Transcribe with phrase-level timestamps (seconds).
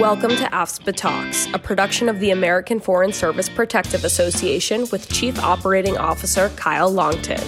[0.00, 5.38] Welcome to AFSPA Talks, a production of the American Foreign Service Protective Association with Chief
[5.38, 7.42] Operating Officer Kyle Longton.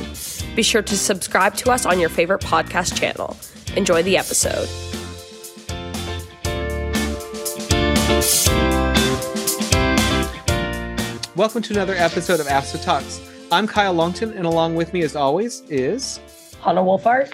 [0.54, 3.38] Be sure to subscribe to us on your favorite podcast channel.
[3.74, 4.68] Enjoy the episode.
[11.34, 13.22] Welcome to another episode of AFSPA Talks.
[13.50, 16.20] I'm Kyle Longton, and along with me, as always, is
[16.60, 17.32] Hannah Wolfart.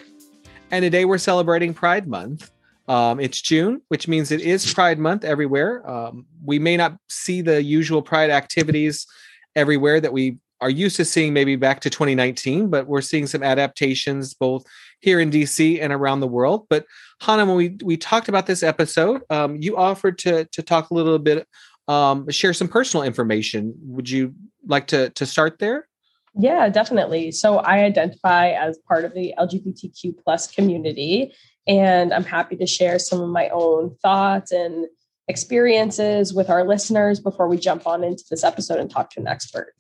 [0.70, 2.52] And today we're celebrating Pride Month.
[2.88, 5.88] Um, it's June, which means it is Pride Month everywhere.
[5.88, 9.06] Um, we may not see the usual Pride activities
[9.54, 13.42] everywhere that we are used to seeing maybe back to 2019, but we're seeing some
[13.42, 14.64] adaptations both
[15.00, 16.66] here in DC and around the world.
[16.68, 16.86] But
[17.20, 20.94] Hannah, when we, we talked about this episode, um, you offered to, to talk a
[20.94, 21.46] little bit,
[21.86, 23.74] um, share some personal information.
[23.82, 24.34] Would you
[24.66, 25.88] like to, to start there?
[26.34, 27.32] Yeah, definitely.
[27.32, 31.32] So I identify as part of the LGBTQ plus community.
[31.68, 34.86] And I'm happy to share some of my own thoughts and
[35.28, 39.28] experiences with our listeners before we jump on into this episode and talk to an
[39.28, 39.74] expert.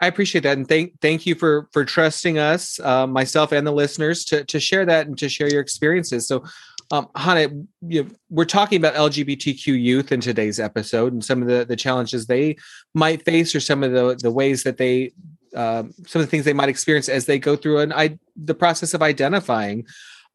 [0.00, 3.72] I appreciate that, and thank thank you for for trusting us, uh, myself and the
[3.72, 6.26] listeners, to to share that and to share your experiences.
[6.26, 6.42] So,
[6.90, 7.54] um, Hannah,
[7.86, 11.76] you know, we're talking about LGBTQ youth in today's episode, and some of the the
[11.76, 12.56] challenges they
[12.94, 15.12] might face, or some of the the ways that they,
[15.54, 18.54] um, some of the things they might experience as they go through an I the
[18.54, 19.86] process of identifying.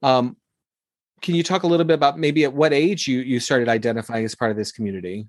[0.04, 0.38] Um,
[1.22, 4.26] can you talk a little bit about maybe at what age you you started identifying
[4.26, 5.28] as part of this community?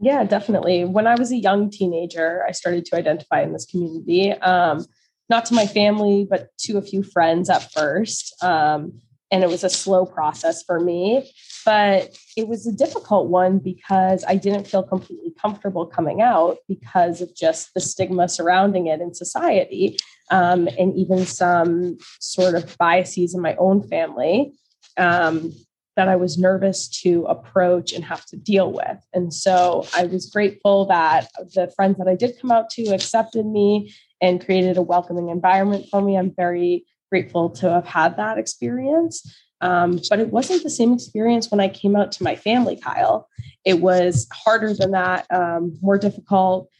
[0.00, 0.84] Yeah, definitely.
[0.84, 4.32] When I was a young teenager, I started to identify in this community.
[4.32, 4.84] Um,
[5.28, 8.34] not to my family, but to a few friends at first.
[8.42, 9.00] Um,
[9.30, 11.30] and it was a slow process for me,
[11.64, 17.20] but it was a difficult one because I didn't feel completely comfortable coming out because
[17.20, 19.98] of just the stigma surrounding it in society
[20.30, 24.54] um, and even some sort of biases in my own family
[24.98, 25.52] um,
[25.96, 28.98] that I was nervous to approach and have to deal with.
[29.12, 33.46] And so I was grateful that the friends that I did come out to accepted
[33.46, 36.16] me and created a welcoming environment for me.
[36.16, 39.28] I'm very grateful to have had that experience.
[39.60, 43.28] Um, but it wasn't the same experience when I came out to my family, Kyle.
[43.64, 46.70] It was harder than that, um, more difficult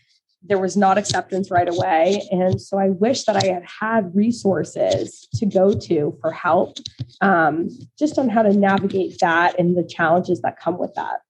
[0.42, 2.22] there was not acceptance right away.
[2.30, 6.78] And so I wish that I had had resources to go to for help,
[7.20, 7.68] um,
[7.98, 11.20] just on how to navigate that and the challenges that come with that.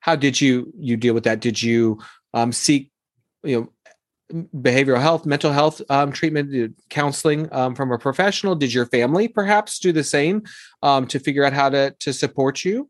[0.00, 1.40] How did you you deal with that?
[1.40, 1.98] Did you
[2.32, 2.90] um, seek,
[3.42, 3.60] you
[4.32, 8.54] know, behavioral health, mental health um, treatment, uh, counseling um, from a professional?
[8.54, 10.44] Did your family perhaps do the same
[10.82, 12.88] um, to figure out how to to support you?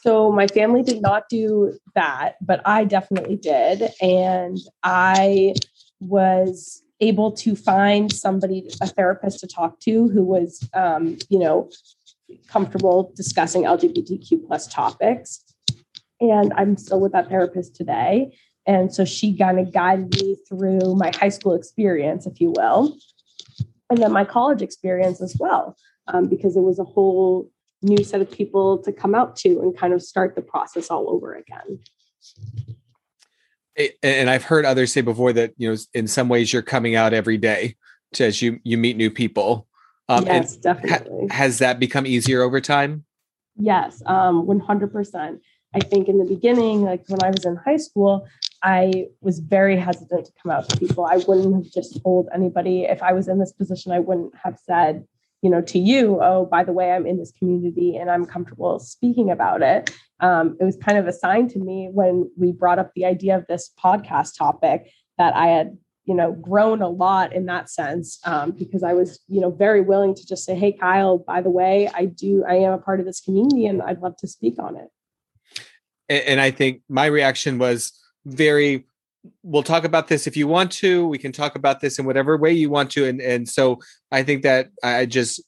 [0.00, 3.90] So my family did not do that, but I definitely did.
[4.00, 5.54] And I
[6.00, 11.70] was able to find somebody, a therapist to talk to who was, um, you know,
[12.48, 15.44] comfortable discussing LGBTQ plus topics.
[16.20, 18.36] And I'm still with that therapist today.
[18.66, 22.96] And so she kind of guided me through my high school experience, if you will,
[23.88, 25.76] and then my college experience as well,
[26.08, 27.50] um, because it was a whole
[27.82, 31.08] new set of people to come out to and kind of start the process all
[31.10, 31.78] over again.
[34.02, 37.12] And I've heard others say before that you know in some ways you're coming out
[37.12, 37.76] every day
[38.14, 39.68] to, as you you meet new people.
[40.08, 41.28] Um, yes, definitely.
[41.28, 43.04] Ha- has that become easier over time?
[43.56, 45.40] Yes, um, 100%.
[45.74, 48.26] I think in the beginning, like when I was in high school,
[48.62, 51.04] I was very hesitant to come out to people.
[51.04, 53.92] I wouldn't have just told anybody if I was in this position.
[53.92, 55.06] I wouldn't have said,
[55.42, 58.78] you know to you oh by the way i'm in this community and i'm comfortable
[58.78, 59.90] speaking about it.
[60.20, 63.36] Um, it was kind of a sign to me when we brought up the idea
[63.36, 68.18] of this podcast topic that i had you know grown a lot in that sense
[68.24, 71.50] um, because i was you know very willing to just say hey kyle by the
[71.50, 74.54] way i do i am a part of this community and i'd love to speak
[74.58, 74.88] on it.
[76.08, 77.92] And, and i think my reaction was
[78.26, 78.87] very
[79.42, 82.36] we'll talk about this if you want to we can talk about this in whatever
[82.36, 83.78] way you want to and and so
[84.12, 85.42] i think that i just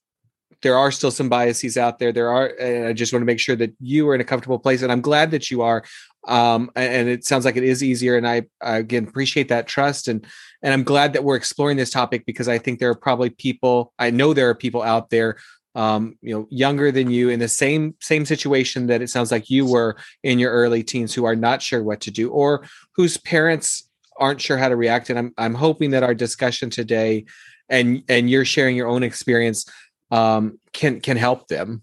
[0.63, 3.41] there are still some biases out there there are and i just want to make
[3.41, 5.85] sure that you are in a comfortable place and i'm glad that you are
[6.27, 10.09] um and it sounds like it is easier and i, I again appreciate that trust
[10.09, 10.27] and
[10.63, 13.93] and i'm glad that we're exploring this topic because i think there are probably people
[13.99, 15.37] i know there are people out there
[15.81, 19.49] um, you know, younger than you in the same same situation that it sounds like
[19.49, 23.17] you were in your early teens, who are not sure what to do, or whose
[23.17, 23.89] parents
[24.19, 25.09] aren't sure how to react.
[25.09, 27.25] And I'm I'm hoping that our discussion today,
[27.71, 29.65] and and you're sharing your own experience,
[30.11, 31.83] um, can can help them.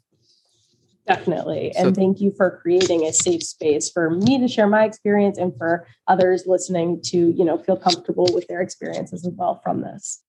[1.08, 1.74] Definitely.
[1.76, 5.40] And so, thank you for creating a safe space for me to share my experience
[5.40, 9.82] and for others listening to, you know, feel comfortable with their experiences as well from
[9.82, 10.22] this.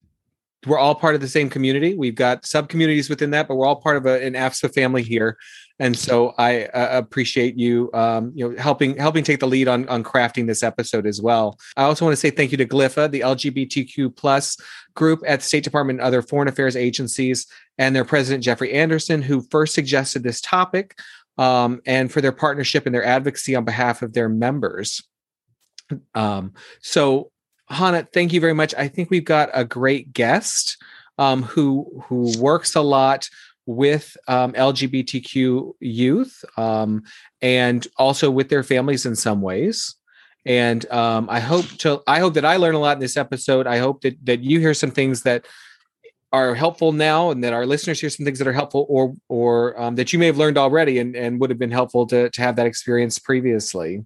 [0.67, 1.95] We're all part of the same community.
[1.97, 5.03] We've got sub communities within that, but we're all part of a, an AFSPA family
[5.03, 5.39] here.
[5.79, 9.89] And so I uh, appreciate you, um, you know, helping helping take the lead on
[9.89, 11.57] on crafting this episode as well.
[11.77, 14.57] I also want to say thank you to GLIFAA, the LGBTQ plus
[14.95, 17.47] group at the State Department and other foreign affairs agencies,
[17.79, 20.99] and their president Jeffrey Anderson, who first suggested this topic,
[21.39, 25.05] um, and for their partnership and their advocacy on behalf of their members.
[26.15, 27.31] Um, so
[27.71, 28.75] Hannah, thank you very much.
[28.77, 30.77] I think we've got a great guest
[31.19, 33.29] um, who who works a lot
[33.67, 37.03] with um, LGBTQ youth um,
[37.43, 39.95] and also with their families in some ways.
[40.47, 43.67] And um, I hope to I hope that I learn a lot in this episode.
[43.67, 45.47] I hope that that you hear some things that
[46.33, 49.79] are helpful now and that our listeners hear some things that are helpful or or
[49.81, 52.41] um, that you may have learned already and, and would have been helpful to, to
[52.41, 54.05] have that experience previously.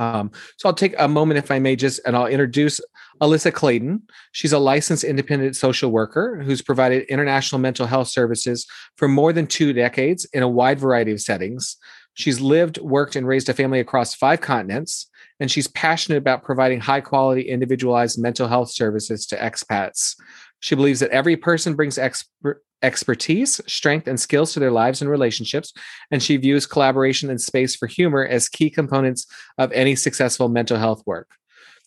[0.00, 2.80] Um, so I'll take a moment, if I may, just and I'll introduce
[3.20, 4.02] Alyssa Clayton.
[4.32, 8.66] She's a licensed independent social worker who's provided international mental health services
[8.96, 11.76] for more than two decades in a wide variety of settings.
[12.14, 15.08] She's lived, worked, and raised a family across five continents,
[15.38, 20.16] and she's passionate about providing high quality, individualized mental health services to expats.
[20.60, 25.10] She believes that every person brings expert expertise, strength, and skills to their lives and
[25.10, 25.72] relationships,
[26.10, 29.26] and she views collaboration and space for humor as key components
[29.58, 31.28] of any successful mental health work.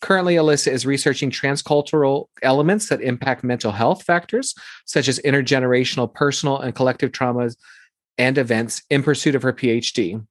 [0.00, 4.54] Currently, Alyssa is researching transcultural elements that impact mental health factors,
[4.84, 7.56] such as intergenerational, personal, and collective traumas
[8.18, 10.24] and events, in pursuit of her PhD.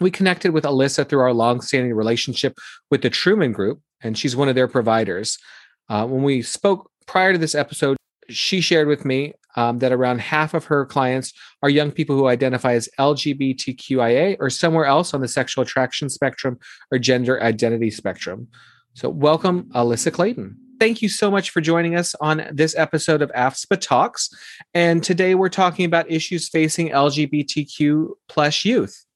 [0.00, 2.56] We connected with Alyssa through our longstanding relationship
[2.90, 5.38] with the Truman Group, and she's one of their providers.
[5.88, 7.96] Uh, when we spoke prior to this episode,
[8.28, 11.32] she shared with me um, that around half of her clients
[11.62, 16.58] are young people who identify as LGBTQIA or somewhere else on the sexual attraction spectrum
[16.90, 18.48] or gender identity spectrum.
[18.94, 20.56] So, welcome, Alyssa Clayton.
[20.78, 24.28] Thank you so much for joining us on this episode of AFSPA Talks.
[24.74, 29.06] And today we're talking about issues facing LGBTQ plus youth.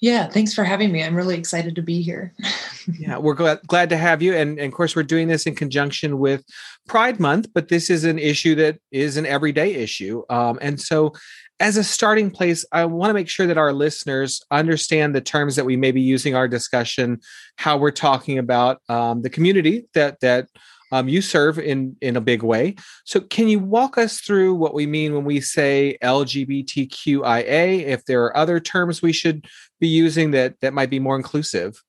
[0.00, 1.02] Yeah, thanks for having me.
[1.02, 2.32] I'm really excited to be here.
[2.98, 4.34] yeah, we're glad, glad to have you.
[4.34, 6.42] And, and, of course, we're doing this in conjunction with
[6.88, 10.22] Pride Month, but this is an issue that is an everyday issue.
[10.30, 11.12] Um, and so,
[11.60, 15.56] as a starting place, I want to make sure that our listeners understand the terms
[15.56, 17.20] that we may be using our discussion,
[17.56, 20.48] how we're talking about um, the community that that
[20.92, 22.76] um, you serve in in a big way.
[23.04, 27.84] So, can you walk us through what we mean when we say LGBTQIA?
[27.84, 29.46] If there are other terms we should
[29.78, 31.82] be using that that might be more inclusive.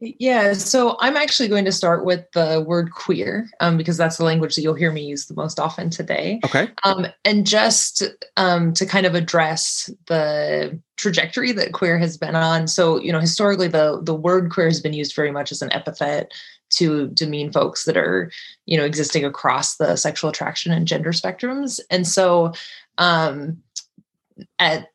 [0.00, 4.24] Yeah, so I'm actually going to start with the word queer um, because that's the
[4.24, 6.40] language that you'll hear me use the most often today.
[6.44, 6.68] Okay.
[6.82, 8.02] Um, and just
[8.36, 12.66] um, to kind of address the trajectory that queer has been on.
[12.66, 15.72] So, you know, historically, the the word queer has been used very much as an
[15.72, 16.32] epithet
[16.76, 18.30] to demean folks that are,
[18.66, 21.80] you know, existing across the sexual attraction and gender spectrums.
[21.90, 22.52] And so,
[22.98, 23.62] um,
[24.58, 24.88] at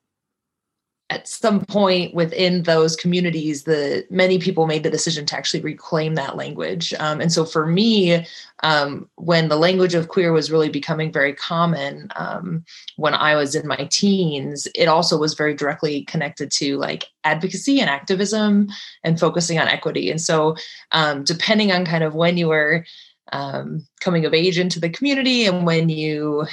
[1.10, 6.16] at some point within those communities the many people made the decision to actually reclaim
[6.16, 6.94] that language.
[7.00, 8.26] Um, and so for me
[8.62, 12.66] um, when the language of queer was really becoming very common um,
[12.98, 17.80] when i was in my teens it also was very directly connected to like advocacy
[17.80, 18.68] and activism
[19.04, 20.10] and focusing on equity.
[20.10, 20.56] And so
[20.92, 22.86] um, depending on kind of when you were
[23.32, 26.46] um, coming of age into the community and when you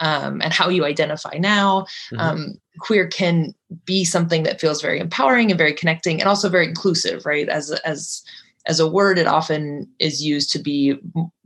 [0.00, 1.82] um, and how you identify now
[2.12, 2.18] mm-hmm.
[2.18, 6.66] um, queer can be something that feels very empowering and very connecting and also very
[6.66, 8.22] inclusive right as as
[8.66, 10.96] as a word, it often is used to be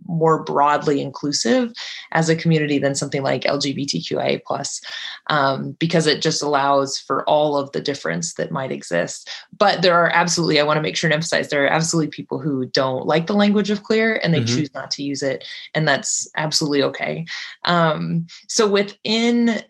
[0.08, 1.72] more broadly inclusive
[2.12, 4.80] as a community than something like LGBTQIA plus,
[5.28, 9.30] um, because it just allows for all of the difference that might exist.
[9.56, 12.38] But there are absolutely, I want to make sure and emphasize, there are absolutely people
[12.38, 14.56] who don't like the language of queer and they mm-hmm.
[14.56, 15.44] choose not to use it,
[15.74, 17.26] and that's absolutely okay.
[17.64, 19.62] Um, so within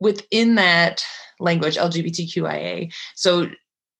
[0.00, 1.02] within that
[1.40, 3.48] language lgbtqia so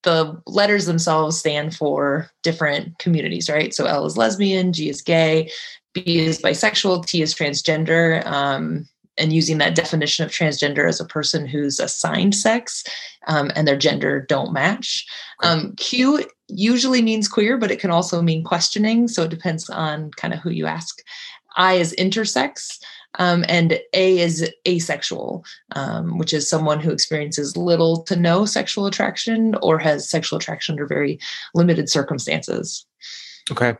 [0.03, 3.73] the letters themselves stand for different communities, right?
[3.73, 5.49] So L is lesbian, G is gay,
[5.93, 8.25] B is bisexual, T is transgender.
[8.25, 8.87] Um,
[9.19, 12.85] and using that definition of transgender as a person who's assigned sex
[13.27, 15.05] um, and their gender don't match.
[15.43, 19.09] Um, Q usually means queer, but it can also mean questioning.
[19.09, 21.01] So it depends on kind of who you ask.
[21.57, 22.79] I is intersex.
[23.15, 25.43] Um, and A is asexual,
[25.75, 30.73] um, which is someone who experiences little to no sexual attraction or has sexual attraction
[30.73, 31.19] under very
[31.55, 32.85] limited circumstances.
[33.51, 33.75] Okay.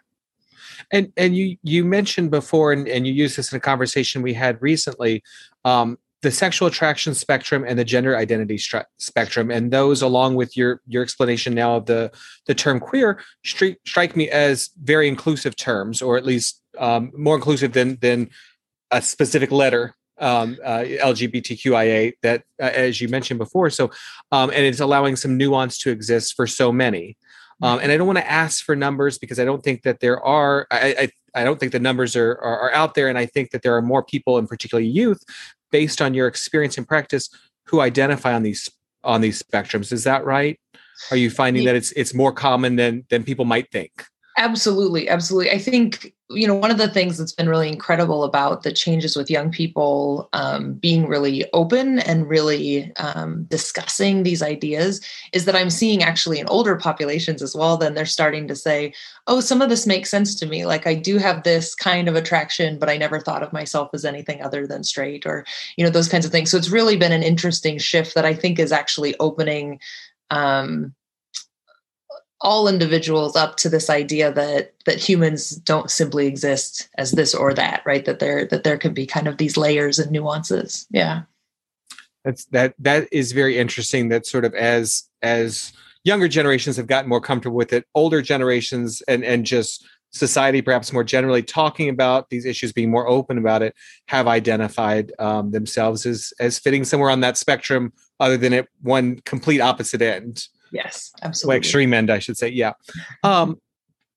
[0.91, 4.33] And and you you mentioned before, and, and you used this in a conversation we
[4.33, 5.21] had recently,
[5.63, 8.59] um, the sexual attraction spectrum and the gender identity
[8.97, 12.11] spectrum and those along with your your explanation now of the
[12.45, 17.35] the term queer stri- strike me as very inclusive terms or at least um, more
[17.35, 18.29] inclusive than than
[18.91, 23.89] a specific letter um, uh, lgbtqia that uh, as you mentioned before so
[24.31, 27.17] um, and it's allowing some nuance to exist for so many
[27.61, 30.21] um, and I don't want to ask for numbers because I don't think that there
[30.23, 30.65] are.
[30.71, 30.95] I,
[31.35, 33.63] I, I don't think the numbers are, are, are out there, and I think that
[33.63, 35.21] there are more people, and particularly youth,
[35.71, 37.29] based on your experience and practice,
[37.65, 38.69] who identify on these
[39.03, 39.91] on these spectrums.
[39.91, 40.59] Is that right?
[41.11, 44.05] Are you finding that it's it's more common than than people might think?
[44.37, 45.51] Absolutely, absolutely.
[45.51, 49.15] I think you know one of the things that's been really incredible about the changes
[49.15, 55.01] with young people um, being really open and really um, discussing these ideas
[55.33, 57.77] is that I'm seeing actually in older populations as well.
[57.77, 58.93] Then they're starting to say,
[59.25, 60.65] "Oh, some of this makes sense to me.
[60.65, 64.05] Like I do have this kind of attraction, but I never thought of myself as
[64.05, 65.45] anything other than straight," or
[65.77, 66.51] you know those kinds of things.
[66.51, 69.79] So it's really been an interesting shift that I think is actually opening.
[70.29, 70.93] Um,
[72.41, 77.53] all individuals up to this idea that that humans don't simply exist as this or
[77.53, 78.05] that right?
[78.05, 80.87] That there that there could be kind of these layers and nuances.
[80.89, 81.23] Yeah.
[82.23, 87.09] That's that that is very interesting that sort of as as younger generations have gotten
[87.09, 92.29] more comfortable with it older generations and and just society perhaps more generally talking about
[92.29, 93.75] these issues being more open about it
[94.07, 99.19] have identified um, themselves as as fitting somewhere on that spectrum other than at one
[99.25, 101.55] complete opposite end Yes, absolutely.
[101.55, 102.49] Well, extreme end, I should say.
[102.49, 102.73] Yeah.
[103.23, 103.59] Um,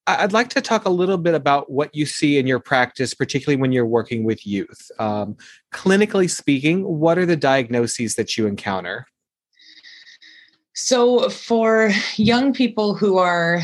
[0.07, 3.61] I'd like to talk a little bit about what you see in your practice, particularly
[3.61, 4.91] when you're working with youth.
[4.99, 5.37] Um,
[5.73, 9.07] clinically speaking, what are the diagnoses that you encounter?
[10.75, 13.61] So, for young people who are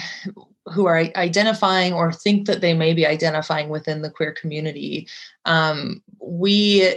[0.66, 5.08] who are identifying or think that they may be identifying within the queer community,
[5.46, 6.94] um, we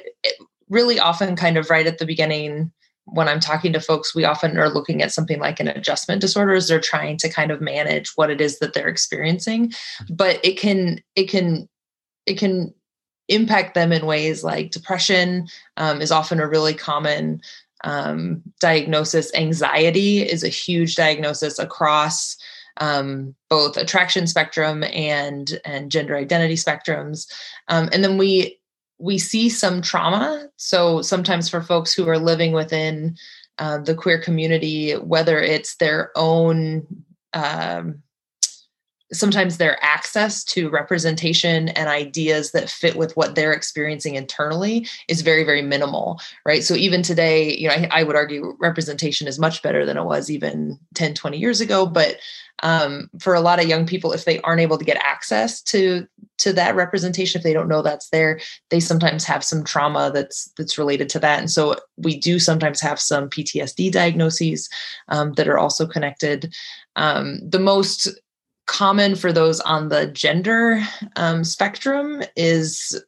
[0.69, 2.71] really often kind of right at the beginning
[3.11, 6.53] when I'm talking to folks, we often are looking at something like an adjustment disorder
[6.53, 9.73] as they're trying to kind of manage what it is that they're experiencing.
[10.09, 11.67] But it can, it can,
[12.25, 12.73] it can
[13.27, 17.41] impact them in ways like depression um, is often a really common
[17.83, 19.33] um, diagnosis.
[19.35, 22.37] Anxiety is a huge diagnosis across
[22.77, 27.27] um, both attraction spectrum and and gender identity spectrums.
[27.67, 28.60] Um, and then we
[29.01, 30.47] we see some trauma.
[30.57, 33.17] So sometimes for folks who are living within
[33.57, 36.85] uh, the queer community, whether it's their own,
[37.33, 38.03] um,
[39.11, 45.21] sometimes their access to representation and ideas that fit with what they're experiencing internally is
[45.21, 46.63] very, very minimal, right?
[46.63, 50.05] So even today, you know, I, I would argue representation is much better than it
[50.05, 51.87] was even 10, 20 years ago.
[51.87, 52.17] But
[52.63, 56.07] um, for a lot of young people, if they aren't able to get access to
[56.41, 60.51] to that representation if they don't know that's there they sometimes have some trauma that's
[60.57, 61.39] that's related to that.
[61.39, 64.69] And so we do sometimes have some ptsd diagnoses
[65.09, 66.53] um, that are also connected.
[66.95, 68.07] Um, the most
[68.65, 70.81] common for those on the gender
[71.15, 73.01] um, spectrum is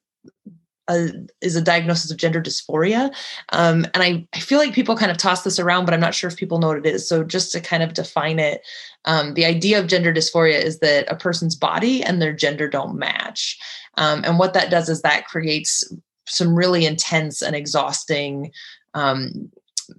[0.90, 1.10] a,
[1.42, 3.14] is a diagnosis of gender dysphoria.
[3.50, 6.14] Um, and I, I feel like people kind of toss this around, but I'm not
[6.14, 7.08] sure if people know what it is.
[7.08, 8.62] So just to kind of define it,
[9.06, 12.98] um, the idea of gender dysphoria is that a person's body and their gender don't
[12.98, 13.58] match.
[13.98, 15.84] Um, and what that does is that creates
[16.26, 18.52] some really intense and exhausting
[18.94, 19.52] um,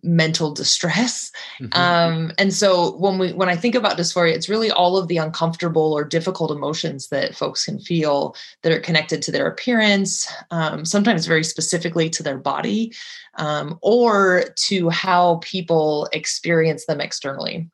[0.03, 1.79] mental distress mm-hmm.
[1.79, 5.17] um, and so when we when i think about dysphoria it's really all of the
[5.17, 10.85] uncomfortable or difficult emotions that folks can feel that are connected to their appearance um,
[10.85, 12.93] sometimes very specifically to their body
[13.37, 17.69] um, or to how people experience them externally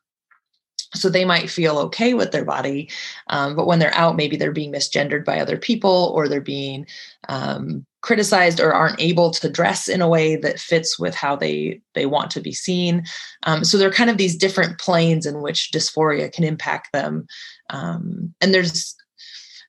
[0.93, 2.89] so they might feel okay with their body
[3.27, 6.85] um, but when they're out maybe they're being misgendered by other people or they're being
[7.29, 11.79] um, criticized or aren't able to dress in a way that fits with how they
[11.93, 13.03] they want to be seen
[13.43, 17.25] um, so there are kind of these different planes in which dysphoria can impact them
[17.69, 18.95] um, and there's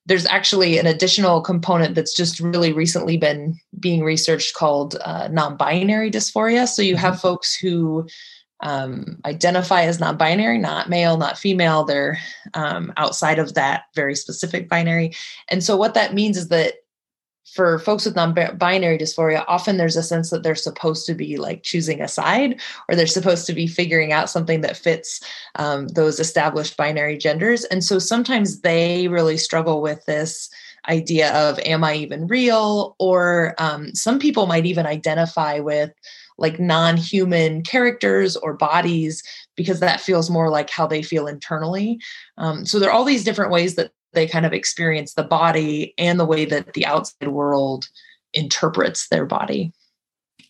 [0.07, 6.11] there's actually an additional component that's just really recently been being researched called uh, non-binary
[6.11, 7.23] dysphoria so you have mm-hmm.
[7.23, 8.07] folks who
[8.63, 11.85] um, identify as non-binary, not male, not female.
[11.85, 12.19] They're
[12.55, 15.13] um, outside of that very specific binary.
[15.49, 16.75] And so what that means is that
[17.45, 21.63] for folks with non-binary dysphoria, often there's a sense that they're supposed to be like
[21.63, 25.21] choosing a side, or they're supposed to be figuring out something that fits
[25.57, 27.65] um, those established binary genders.
[27.65, 30.49] And so sometimes they really struggle with this
[30.89, 32.97] idea of, am I even real?
[32.99, 35.93] Or um, some people might even identify with
[36.39, 39.23] like non-human characters or bodies
[39.57, 42.01] because that feels more like how they feel internally
[42.39, 45.95] um, so there are all these different ways that they kind of experience the body
[45.99, 47.89] and the way that the outside world
[48.35, 49.73] interprets their body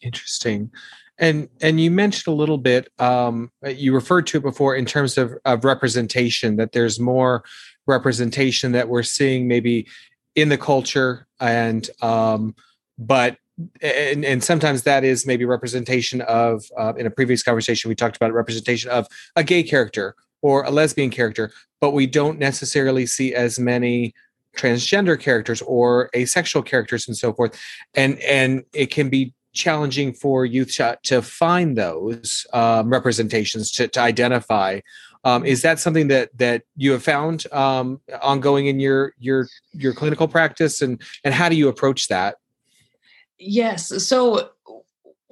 [0.03, 0.71] Interesting.
[1.19, 5.17] And and you mentioned a little bit, um, you referred to it before in terms
[5.17, 7.45] of, of representation, that there's more
[7.87, 9.87] representation that we're seeing maybe
[10.35, 12.55] in the culture and um,
[12.99, 13.37] but
[13.83, 18.17] and, and sometimes that is maybe representation of uh, in a previous conversation we talked
[18.17, 23.35] about representation of a gay character or a lesbian character but we don't necessarily see
[23.35, 24.13] as many
[24.57, 27.59] transgender characters or asexual characters and so forth
[27.95, 34.01] and and it can be challenging for youth to find those um, representations to, to
[34.01, 34.81] identify
[35.25, 39.95] um, is that something that that you have found um, ongoing in your your your
[39.95, 42.37] clinical practice, and and how do you approach that?
[43.39, 44.07] Yes.
[44.07, 44.51] So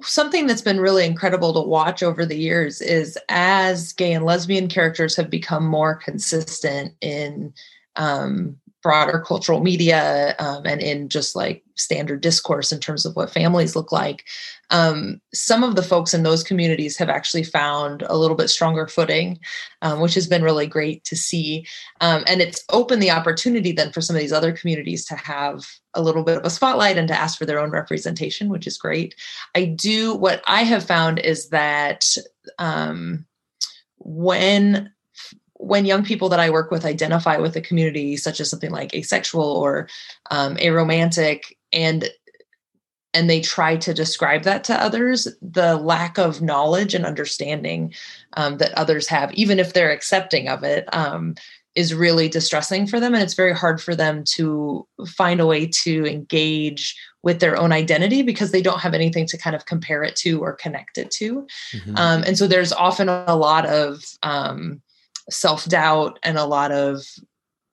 [0.03, 4.67] something that's been really incredible to watch over the years is as gay and lesbian
[4.67, 7.53] characters have become more consistent in
[7.95, 13.29] um, broader cultural media um, and in just like standard discourse in terms of what
[13.29, 14.25] families look like.
[14.69, 18.87] Um, some of the folks in those communities have actually found a little bit stronger
[18.87, 19.39] footing
[19.81, 21.65] um, which has been really great to see.
[21.99, 25.65] Um, and it's opened the opportunity then for some of these other communities to have
[25.93, 28.77] a little bit of a spotlight and to ask for their own representation which is
[28.77, 29.15] great.
[29.55, 32.15] I do what i have found is that
[32.57, 33.25] um,
[33.97, 34.91] when
[35.61, 38.95] when young people that I work with identify with a community, such as something like
[38.95, 39.87] asexual or
[40.31, 42.09] um, aromantic, and
[43.13, 47.93] and they try to describe that to others, the lack of knowledge and understanding
[48.37, 51.35] um, that others have, even if they're accepting of it, um,
[51.75, 55.67] is really distressing for them, and it's very hard for them to find a way
[55.67, 60.03] to engage with their own identity because they don't have anything to kind of compare
[60.03, 61.95] it to or connect it to, mm-hmm.
[61.97, 64.81] Um, and so there's often a lot of um,
[65.29, 67.05] self doubt and a lot of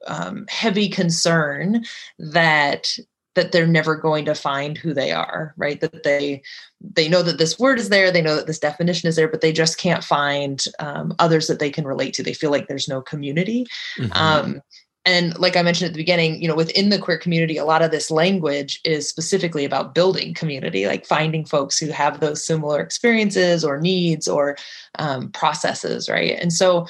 [0.06, 1.84] um, heavy concern
[2.18, 2.88] that
[3.34, 5.80] that they're never going to find who they are right?
[5.80, 6.42] That they
[6.80, 9.40] they know that this word is there they know that this definition is there but
[9.40, 12.22] they just can't find um, others that they can relate to.
[12.22, 13.66] They feel like there's no community.
[13.98, 14.12] Mm-hmm.
[14.12, 14.62] um,
[15.08, 17.82] and like i mentioned at the beginning you know within the queer community a lot
[17.82, 22.80] of this language is specifically about building community like finding folks who have those similar
[22.80, 24.56] experiences or needs or
[24.98, 26.36] um, processes right?
[26.40, 26.86] And so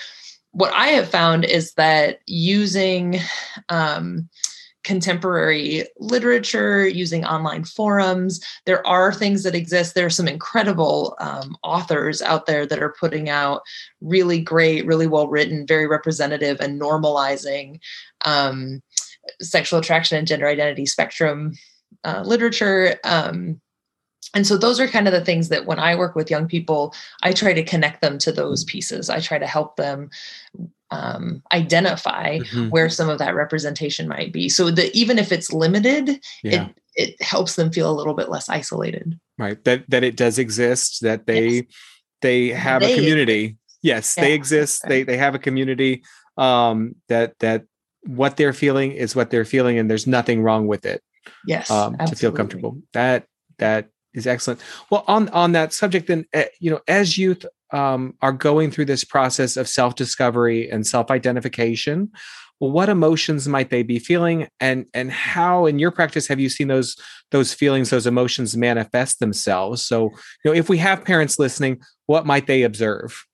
[0.58, 3.20] what I have found is that using
[3.68, 4.28] um,
[4.82, 9.94] contemporary literature, using online forums, there are things that exist.
[9.94, 13.62] There are some incredible um, authors out there that are putting out
[14.00, 17.78] really great, really well written, very representative, and normalizing
[18.24, 18.82] um,
[19.40, 21.52] sexual attraction and gender identity spectrum
[22.02, 22.96] uh, literature.
[23.04, 23.60] Um,
[24.34, 26.94] and so those are kind of the things that when i work with young people
[27.22, 29.10] i try to connect them to those pieces.
[29.10, 30.10] I try to help them
[30.90, 32.70] um, identify mm-hmm.
[32.70, 34.48] where some of that representation might be.
[34.48, 36.66] So that even if it's limited yeah.
[36.66, 39.18] it it helps them feel a little bit less isolated.
[39.36, 39.62] Right.
[39.64, 41.64] That that it does exist that they yes.
[42.22, 44.82] they have they, a community yes yeah, they exist.
[44.84, 44.88] Right.
[44.88, 46.02] they they have a community
[46.36, 47.64] um that that
[48.02, 51.02] what they're feeling is what they're feeling and there's nothing wrong with it
[51.46, 52.78] yes um, to feel comfortable.
[52.92, 53.26] that
[53.58, 54.60] that is excellent.
[54.90, 58.86] Well, on on that subject, then uh, you know, as youth um, are going through
[58.86, 62.10] this process of self discovery and self identification,
[62.58, 66.68] what emotions might they be feeling, and and how in your practice have you seen
[66.68, 66.96] those
[67.30, 69.82] those feelings, those emotions manifest themselves?
[69.82, 70.04] So,
[70.44, 73.24] you know, if we have parents listening, what might they observe?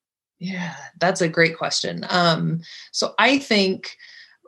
[0.41, 2.05] Yeah, that's a great question.
[2.11, 2.61] Um,
[2.93, 3.97] so I think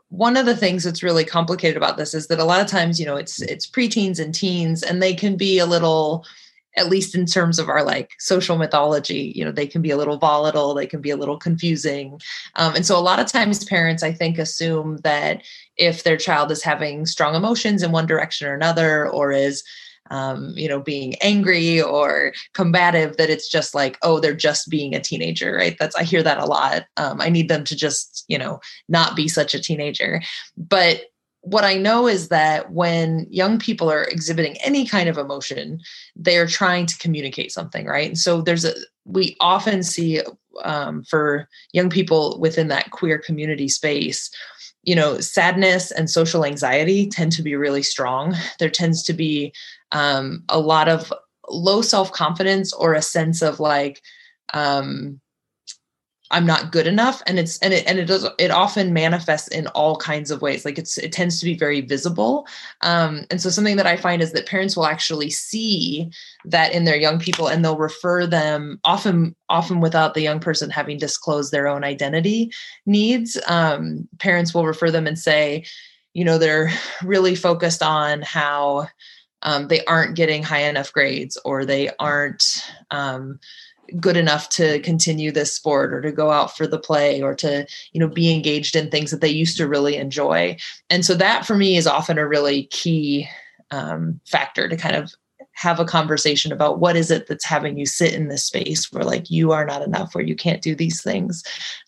[0.08, 3.00] one of the things that's really complicated about this is that a lot of times,
[3.00, 6.24] you know, it's it's preteens and teens, and they can be a little,
[6.76, 9.96] at least in terms of our like social mythology, you know, they can be a
[9.96, 12.20] little volatile, they can be a little confusing,
[12.54, 15.42] um, and so a lot of times parents, I think, assume that
[15.76, 19.64] if their child is having strong emotions in one direction or another, or is
[20.10, 24.94] um, you know, being angry or combative, that it's just like, oh, they're just being
[24.94, 25.76] a teenager, right?
[25.78, 26.84] That's, I hear that a lot.
[26.96, 30.22] Um, I need them to just, you know, not be such a teenager.
[30.56, 31.02] But
[31.42, 35.80] what I know is that when young people are exhibiting any kind of emotion,
[36.16, 38.08] they're trying to communicate something, right?
[38.08, 40.20] And so there's a, we often see
[40.64, 44.28] um, for young people within that queer community space,
[44.82, 48.34] you know, sadness and social anxiety tend to be really strong.
[48.58, 49.52] There tends to be
[49.92, 51.12] um, a lot of
[51.48, 54.02] low self confidence or a sense of like
[54.54, 55.20] um,
[56.30, 59.68] I'm not good enough, and it's and it and it does it often manifests in
[59.68, 60.64] all kinds of ways.
[60.64, 62.46] Like it's it tends to be very visible,
[62.80, 66.10] um, and so something that I find is that parents will actually see
[66.44, 70.68] that in their young people, and they'll refer them often often without the young person
[70.68, 72.50] having disclosed their own identity
[72.86, 73.38] needs.
[73.46, 75.64] Um, parents will refer them and say,
[76.12, 76.72] you know, they're
[77.04, 78.88] really focused on how
[79.46, 83.38] um, they aren't getting high enough grades or they aren't um,
[84.00, 87.64] good enough to continue this sport or to go out for the play or to
[87.92, 90.56] you know be engaged in things that they used to really enjoy.
[90.90, 93.28] And so that for me is often a really key
[93.70, 95.14] um, factor to kind of
[95.56, 99.04] have a conversation about what is it that's having you sit in this space where
[99.04, 101.42] like you are not enough where you can't do these things.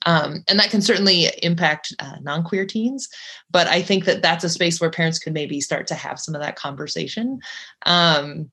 [0.07, 3.09] Um, and that can certainly impact uh, non-queer teens
[3.51, 6.35] but i think that that's a space where parents could maybe start to have some
[6.35, 7.41] of that conversation.
[7.87, 8.51] Um,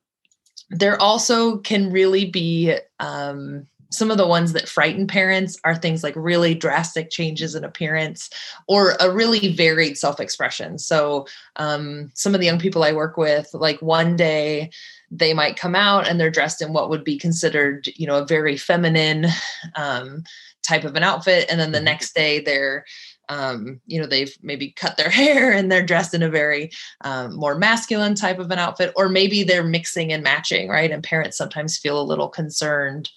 [0.69, 6.03] there also can really be um, some of the ones that frighten parents are things
[6.03, 8.29] like really drastic changes in appearance
[8.67, 10.79] or a really varied self-expression.
[10.79, 14.69] So um, some of the young people i work with like one day
[15.11, 18.25] they might come out and they're dressed in what would be considered you know a
[18.25, 19.27] very feminine
[19.75, 20.23] um,
[20.65, 21.45] type of an outfit.
[21.49, 21.85] And then the mm-hmm.
[21.85, 22.85] next day they're
[23.27, 26.71] um, you know they've maybe cut their hair and they're dressed in a very
[27.01, 28.93] um, more masculine type of an outfit.
[28.95, 30.91] Or maybe they're mixing and matching right?
[30.91, 33.09] And parents sometimes feel a little concerned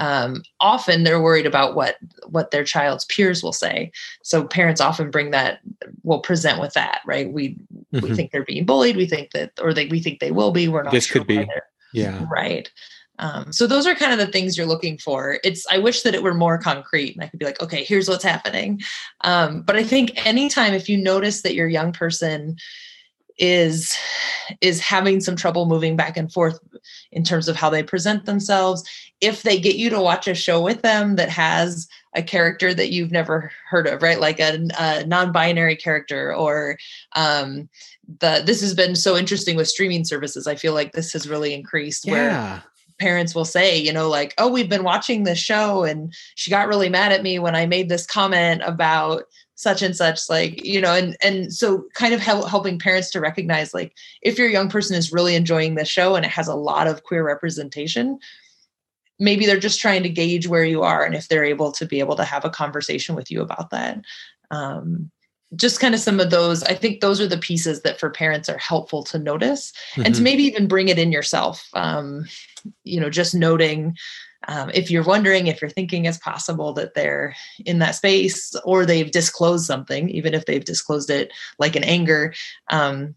[0.00, 3.92] um, often they're worried about what what their child's peers will say.
[4.22, 5.60] So parents often bring that
[6.02, 7.30] will present with that right?
[7.30, 7.50] We
[7.94, 8.00] mm-hmm.
[8.00, 8.96] we think they're being bullied.
[8.96, 10.68] We think that or they we think they will be.
[10.68, 11.46] We're not this sure could be
[11.92, 12.24] yeah.
[12.30, 12.70] Right.
[13.18, 15.38] Um, so those are kind of the things you're looking for.
[15.44, 18.08] It's i wish that it were more concrete and i could be like okay here's
[18.08, 18.80] what's happening.
[19.20, 22.56] Um, but i think anytime if you notice that your young person
[23.40, 23.96] is
[24.60, 26.60] is having some trouble moving back and forth
[27.10, 28.88] in terms of how they present themselves.
[29.20, 32.90] If they get you to watch a show with them that has a character that
[32.90, 34.20] you've never heard of right?
[34.20, 36.76] Like a, a non-binary character or
[37.16, 37.68] um
[38.20, 40.46] the this has been so interesting with streaming services.
[40.46, 42.12] I feel like this has really increased yeah.
[42.12, 42.64] where
[42.98, 46.68] parents will say, you know, like, oh, we've been watching this show and she got
[46.68, 49.24] really mad at me when I made this comment about
[49.60, 53.20] such and such like you know and and so kind of help, helping parents to
[53.20, 56.54] recognize like if your young person is really enjoying the show and it has a
[56.54, 58.18] lot of queer representation
[59.18, 62.00] maybe they're just trying to gauge where you are and if they're able to be
[62.00, 64.02] able to have a conversation with you about that
[64.50, 65.10] um,
[65.54, 68.48] just kind of some of those i think those are the pieces that for parents
[68.48, 70.06] are helpful to notice mm-hmm.
[70.06, 70.24] and to mm-hmm.
[70.24, 72.24] maybe even bring it in yourself um,
[72.84, 73.94] you know just noting
[74.48, 77.34] um, if you're wondering if you're thinking it's possible that they're
[77.66, 82.32] in that space or they've disclosed something, even if they've disclosed it like an anger,
[82.70, 83.14] um,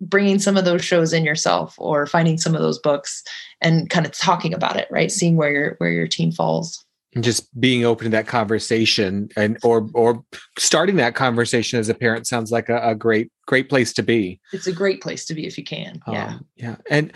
[0.00, 3.22] bringing some of those shows in yourself or finding some of those books
[3.60, 5.12] and kind of talking about it, right?
[5.12, 6.84] Seeing where your where your team falls
[7.18, 10.24] just being open to that conversation and or or
[10.58, 14.40] starting that conversation as a parent sounds like a, a great great place to be.
[14.52, 16.26] It's a great place to be if you can yeah.
[16.26, 16.76] Um, yeah.
[16.88, 17.12] And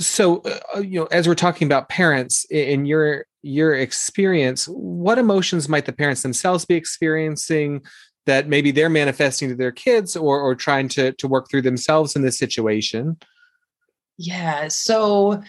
[0.00, 0.42] so
[0.74, 5.86] uh, you know as we're talking about parents in your your experience what emotions might
[5.86, 7.82] the parents themselves be experiencing
[8.24, 12.16] that maybe they're manifesting to their kids or or trying to to work through themselves
[12.16, 13.16] in this situation?
[14.18, 15.40] Yeah so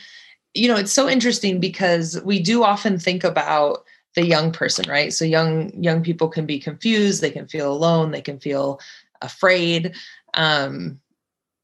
[0.58, 5.14] you know, it's so interesting because we do often think about the young person, right?
[5.14, 8.80] So young young people can be confused, they can feel alone, they can feel
[9.22, 9.94] afraid.
[10.34, 11.00] Um,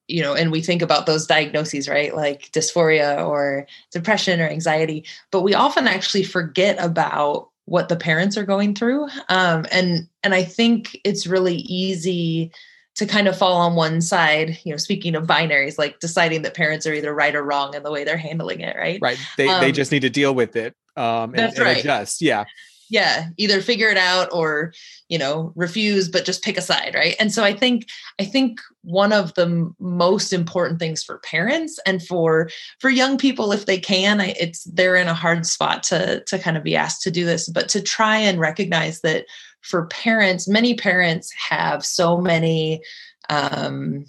[0.08, 2.15] you know, and we think about those diagnoses, right?
[2.15, 8.38] Like dysphoria or depression or anxiety, but we often actually forget about what the parents
[8.38, 9.08] are going through.
[9.29, 12.51] Um, and and I think it's really easy
[12.95, 16.53] to kind of fall on one side, you know, speaking of binaries, like deciding that
[16.53, 18.99] parents are either right or wrong in the way they're handling it, right?
[19.01, 19.17] Right.
[19.38, 21.69] They um, they just need to deal with it um and, that's right.
[21.69, 22.21] and adjust.
[22.21, 22.45] Yeah.
[22.89, 23.29] Yeah.
[23.38, 24.71] Either figure it out or,
[25.10, 27.15] you know, refuse, but just pick a side, right?
[27.19, 27.88] And so I think
[28.19, 33.51] I think one of the most important things for parents and for for young people,
[33.51, 36.75] if they can, I, it's they're in a hard spot to to kind of be
[36.75, 39.25] asked to do this, but to try and recognize that
[39.63, 42.82] for parents, many parents have so many
[43.30, 44.06] um,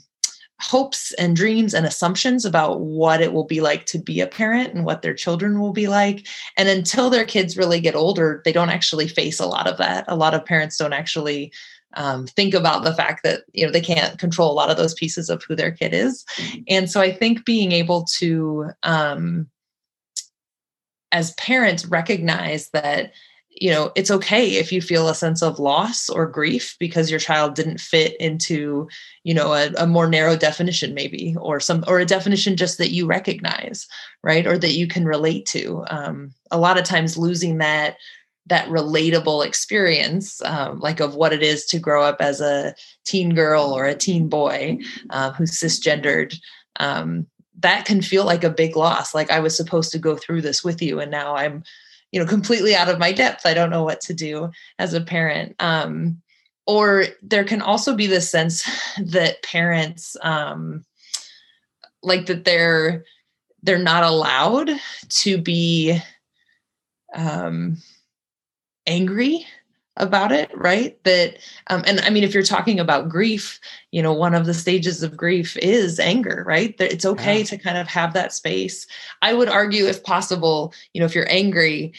[0.61, 4.75] hopes and dreams and assumptions about what it will be like to be a parent
[4.75, 6.27] and what their children will be like.
[6.57, 10.05] And until their kids really get older, they don't actually face a lot of that.
[10.09, 11.53] A lot of parents don't actually
[11.97, 14.95] um, think about the fact that you know they can't control a lot of those
[14.95, 16.25] pieces of who their kid is.
[16.69, 19.49] And so I think being able to um,
[21.13, 23.13] as parents recognize that
[23.61, 27.21] you know it's okay if you feel a sense of loss or grief because your
[27.21, 28.89] child didn't fit into
[29.23, 32.91] you know a, a, more narrow definition maybe or some or a definition just that
[32.91, 33.87] you recognize
[34.23, 35.85] right or that you can relate to.
[35.89, 37.97] Um, a lot of times losing that
[38.47, 43.35] that relatable experience um, like of what it is to grow up as a teen
[43.35, 44.79] girl or a teen boy
[45.11, 46.37] uh, who's cisgendered
[46.81, 47.27] um,
[47.61, 49.15] that can feel like a big loss.
[49.15, 51.63] Like i was supposed to go through this with you and now i'm
[52.15, 53.45] you know completely out of my depth.
[53.45, 55.57] I don't know what to do as a parent.
[55.59, 56.23] Um,
[56.65, 58.63] or there can also be this sense
[59.05, 60.85] that parents um,
[62.05, 63.05] like that they're
[63.65, 64.71] they're not allowed
[65.09, 65.99] to be
[67.17, 67.79] um
[68.87, 69.45] angry
[69.97, 71.03] about it right?
[71.05, 73.61] That um, and i mean if you're talking about grief
[73.93, 76.77] you know one of the stages of grief is anger right?
[76.79, 77.45] That it's okay yeah.
[77.45, 78.87] to kind of have that space.
[79.23, 81.93] I would argue if possible you know if you're angry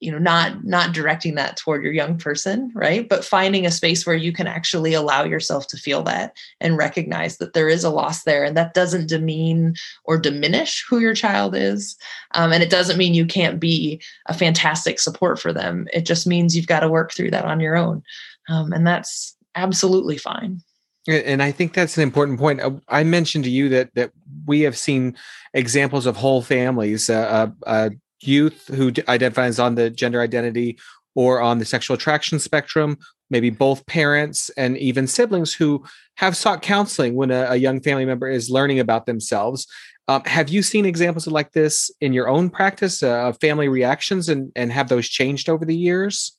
[0.00, 4.06] you know not not directing that toward your young person right but finding a space
[4.06, 7.90] where you can actually allow yourself to feel that and recognize that there is a
[7.90, 11.96] loss there and that doesn't demean or diminish who your child is
[12.34, 16.26] um, and it doesn't mean you can't be a fantastic support for them it just
[16.26, 18.02] means you've got to work through that on your own
[18.48, 20.60] um, and that's absolutely fine
[21.08, 22.60] and I think that's an important point.
[22.60, 24.12] Uh, I mentioned to you that that
[24.46, 25.16] we have seen
[25.54, 27.08] examples of whole families.
[27.08, 27.90] Uh, uh, uh
[28.22, 30.78] youth who identifies on the gender identity
[31.14, 32.96] or on the sexual attraction spectrum,
[33.30, 35.84] maybe both parents and even siblings who
[36.16, 39.66] have sought counseling when a, a young family member is learning about themselves.
[40.08, 44.28] Um, have you seen examples like this in your own practice uh, of family reactions
[44.28, 46.36] and, and have those changed over the years?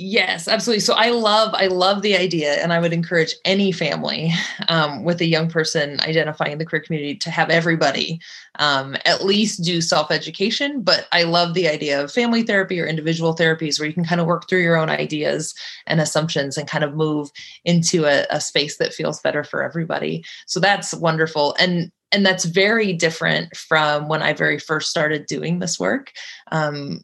[0.00, 0.78] Yes, absolutely.
[0.78, 4.32] So I love I love the idea, and I would encourage any family
[4.68, 8.20] um, with a young person identifying in the queer community to have everybody
[8.60, 10.82] um, at least do self education.
[10.82, 14.20] But I love the idea of family therapy or individual therapies where you can kind
[14.20, 15.52] of work through your own ideas
[15.88, 17.28] and assumptions and kind of move
[17.64, 20.24] into a, a space that feels better for everybody.
[20.46, 25.58] So that's wonderful, and and that's very different from when I very first started doing
[25.58, 26.12] this work.
[26.52, 27.00] Um,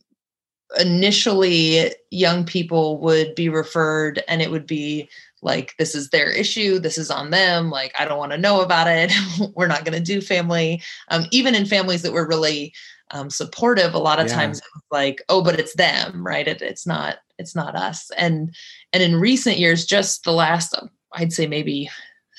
[0.79, 5.09] initially young people would be referred and it would be
[5.43, 6.79] like this is their issue.
[6.79, 7.71] This is on them.
[7.71, 9.13] Like i don't want to know about it.
[9.55, 10.83] We're not going to do family.
[11.09, 12.73] Um, even in families that were really
[13.11, 14.35] um, supportive a lot of yeah.
[14.35, 16.49] times it was like oh but it's them right?
[16.49, 18.11] It, it's not it's not us.
[18.17, 18.55] And
[18.93, 20.75] and in recent years just the last
[21.15, 21.89] i'd say maybe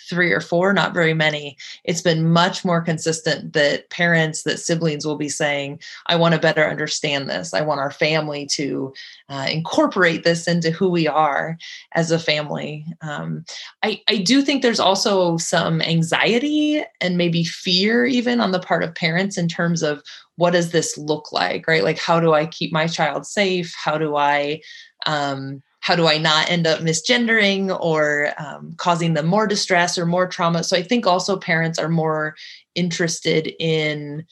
[0.10, 5.06] three or four, not very many, it's been much more consistent that parents, that siblings
[5.06, 7.54] will be saying, I want to better understand this.
[7.54, 8.94] I want our family to
[9.30, 11.58] uh, incorporate this into who we are
[11.94, 12.86] as a family.
[13.02, 13.46] Um,
[13.84, 18.84] I, I do think there's also some anxiety and maybe fear, even on the part
[18.84, 20.02] of parents, in terms of
[20.38, 21.84] what does this look like, right?
[21.84, 23.74] Like, how do I keep my child safe?
[23.76, 24.62] How do I,
[25.06, 30.08] um, how do I not end up misgendering or um, causing them more distress or
[30.08, 30.64] more trauma?
[30.64, 32.36] So I think also parents are more
[32.74, 34.26] interested in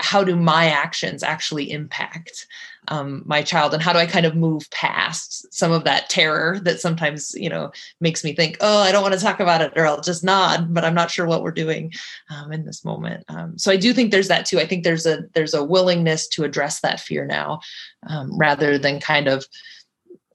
[0.00, 2.48] how do my actions actually impact
[2.88, 6.58] um, my child and how do i kind of move past some of that terror
[6.62, 9.70] that sometimes you know makes me think oh i don't want to talk about it
[9.76, 11.92] or i'll just nod but i'm not sure what we're doing
[12.30, 15.04] um, in this moment um, so i do think there's that too i think there's
[15.04, 17.60] a there's a willingness to address that fear now
[18.08, 19.44] um, rather than kind of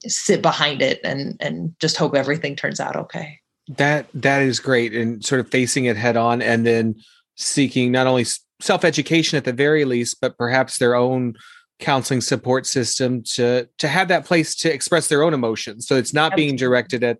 [0.07, 3.39] sit behind it and and just hope everything turns out okay.
[3.67, 6.95] That that is great and sort of facing it head on and then
[7.35, 8.25] seeking not only
[8.61, 11.35] self-education at the very least but perhaps their own
[11.79, 15.87] counseling support system to to have that place to express their own emotions.
[15.87, 17.17] So it's not being directed at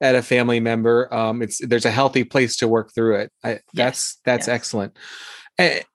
[0.00, 1.12] at a family member.
[1.12, 3.32] Um it's there's a healthy place to work through it.
[3.44, 3.62] I, yes.
[3.74, 4.54] that's that's yes.
[4.54, 4.96] excellent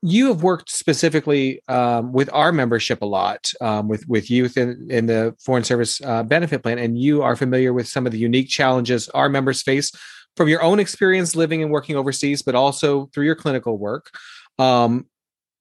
[0.01, 4.87] you have worked specifically um, with our membership a lot um, with with youth in,
[4.89, 8.17] in the foreign service uh, benefit plan and you are familiar with some of the
[8.17, 9.91] unique challenges our members face
[10.35, 14.11] from your own experience living and working overseas but also through your clinical work.
[14.59, 15.07] Um,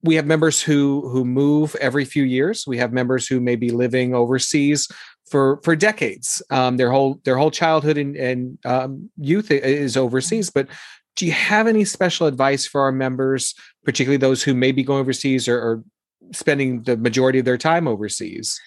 [0.03, 2.65] we have members who who move every few years.
[2.67, 4.89] We have members who may be living overseas
[5.29, 6.41] for for decades.
[6.49, 10.49] Um, their whole their whole childhood and, and um, youth is overseas.
[10.49, 10.67] But
[11.15, 14.99] do you have any special advice for our members, particularly those who may be going
[14.99, 15.83] overseas or, or
[16.31, 18.59] spending the majority of their time overseas?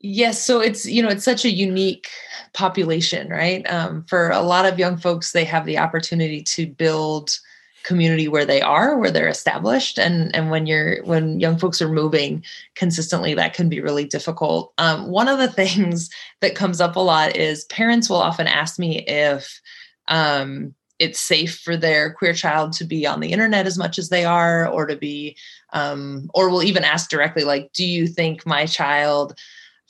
[0.00, 2.08] Yes, so it's you know it's such a unique
[2.54, 3.68] population, right?
[3.70, 7.38] Um, for a lot of young folks, they have the opportunity to build
[7.84, 11.88] community where they are, where they're established, and and when you're when young folks are
[11.88, 14.72] moving consistently, that can be really difficult.
[14.78, 18.80] Um, one of the things that comes up a lot is parents will often ask
[18.80, 19.60] me if
[20.08, 24.08] um, it's safe for their queer child to be on the internet as much as
[24.08, 25.36] they are or to be
[25.72, 29.38] um, or will even ask directly like do you think my child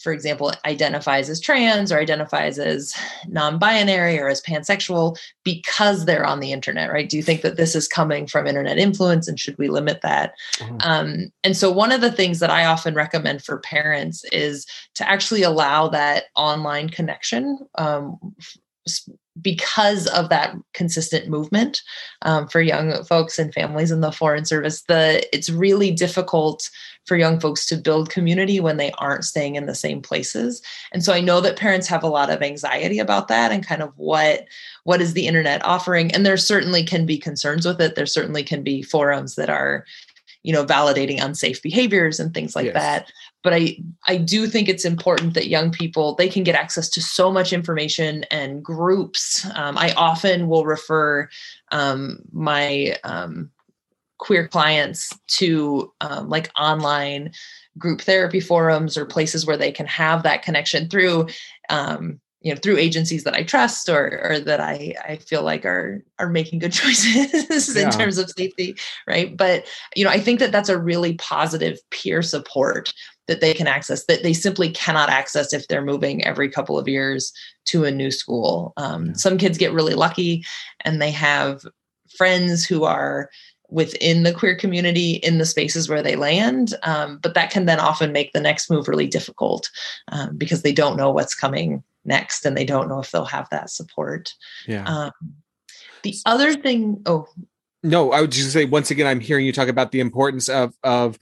[0.02, 2.94] for example identifies as trans or identifies as
[3.28, 7.74] non-binary or as pansexual because they're on the internet right do you think that this
[7.74, 10.76] is coming from internet influence and should we limit that mm-hmm.
[10.80, 15.08] um, and so one of the things that i often recommend for parents is to
[15.08, 18.18] actually allow that online connection um,
[19.40, 21.80] because of that consistent movement
[22.22, 26.68] um, for young folks and families in the foreign service the it's really difficult
[27.06, 30.62] for young folks to build community when they aren't staying in the same places.
[30.92, 33.82] And so i know that parents have a lot of anxiety about that and kind
[33.82, 34.46] of what
[34.84, 36.12] what is the internet offering.
[36.12, 37.94] And there certainly can be concerns with it.
[37.94, 39.84] There certainly can be forums that are
[40.42, 42.74] you know validating unsafe behaviors and things like yes.
[42.74, 43.76] that but i
[44.06, 47.52] i do think it's important that young people they can get access to so much
[47.52, 51.28] information and groups um, i often will refer
[51.70, 53.50] um, my um,
[54.18, 57.32] queer clients to um, like online
[57.78, 61.26] group therapy forums or places where they can have that connection through
[61.70, 65.64] um, you know through agencies that I trust or or that I I feel like
[65.64, 67.82] are are making good choices yeah.
[67.82, 68.76] in terms of safety,
[69.06, 69.36] right?
[69.36, 72.92] But you know, I think that that's a really positive peer support
[73.32, 76.86] that they can access that they simply cannot access if they're moving every couple of
[76.86, 77.32] years
[77.64, 78.74] to a new school.
[78.76, 79.14] Um.
[79.14, 80.44] Some kids get really lucky
[80.84, 81.62] and they have
[82.16, 83.30] friends who are
[83.72, 86.74] within the queer community in the spaces where they land.
[86.82, 89.70] Um, but that can then often make the next move really difficult
[90.08, 93.48] um, because they don't know what's coming next and they don't know if they'll have
[93.50, 94.34] that support.
[94.66, 94.84] Yeah.
[94.84, 95.12] Um,
[96.02, 97.26] the other thing, oh.
[97.82, 100.74] No, I would just say once again, I'm hearing you talk about the importance of
[100.84, 101.18] of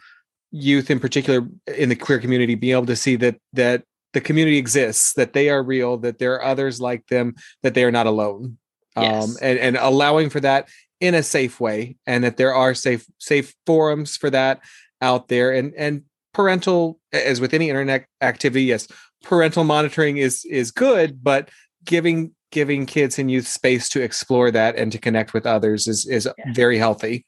[0.50, 4.58] youth in particular in the queer community being able to see that that the community
[4.58, 8.06] exists, that they are real, that there are others like them, that they are not
[8.06, 8.58] alone.
[8.96, 9.24] Yes.
[9.24, 10.68] Um, and, and allowing for that
[11.00, 14.60] in a safe way and that there are safe safe forums for that
[15.00, 16.02] out there and and
[16.34, 18.86] parental as with any internet activity yes
[19.24, 21.48] parental monitoring is is good but
[21.84, 26.06] giving giving kids and youth space to explore that and to connect with others is
[26.06, 26.44] is yeah.
[26.52, 27.24] very healthy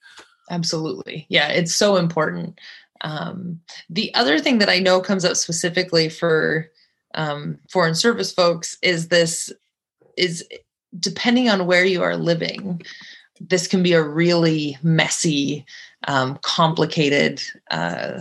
[0.51, 2.59] absolutely yeah it's so important
[3.03, 3.61] um,
[3.91, 6.69] the other thing that i know comes up specifically for
[7.15, 9.53] um, foreign service folks is this
[10.17, 10.45] is
[10.99, 12.81] depending on where you are living
[13.41, 15.65] this can be a really messy
[16.07, 18.21] um, complicated uh,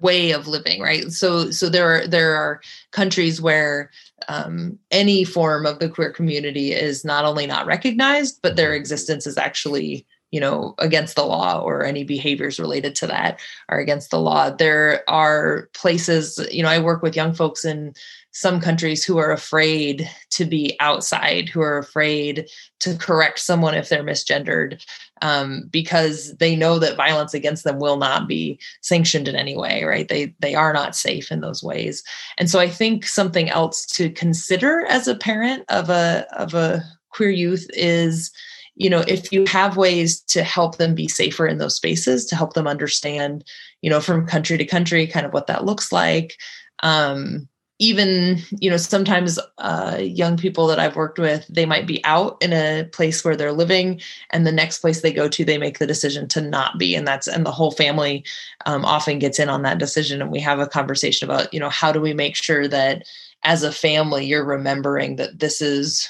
[0.00, 1.10] way of living right?
[1.10, 2.60] So so there are there are
[2.92, 3.90] countries where
[4.28, 9.26] um, any form of the queer community is not only not recognized but their existence
[9.26, 14.10] is actually you know against the law or any behaviors related to that are against
[14.10, 17.94] the law there are places you know i work with young folks in
[18.34, 22.48] some countries who are afraid to be outside, who are afraid
[22.80, 24.84] to correct someone if they're misgendered,
[25.22, 29.84] um, because they know that violence against them will not be sanctioned in any way.
[29.84, 30.08] Right?
[30.08, 32.02] They they are not safe in those ways,
[32.36, 36.82] and so I think something else to consider as a parent of a of a
[37.10, 38.32] queer youth is
[38.76, 42.36] you know if you have ways to help them be safer in those spaces to
[42.36, 43.44] help them understand
[43.82, 46.34] you know from country to country kind of what that looks like.
[46.82, 47.48] Um,
[47.80, 52.36] even you know sometimes uh, young people that i've worked with they might be out
[52.40, 55.78] in a place where they're living and the next place they go to they make
[55.78, 58.24] the decision to not be and that's and the whole family
[58.66, 61.68] um, often gets in on that decision and we have a conversation about you know
[61.68, 63.02] how do we make sure that
[63.42, 66.08] as a family you're remembering that this is